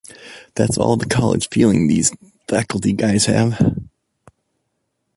That's 0.55 0.79
all 0.79 0.97
the 0.97 1.05
college 1.05 1.47
feeling 1.49 1.85
these 1.87 2.11
faculty 2.47 2.91
guys 2.91 3.27
have. 3.27 3.77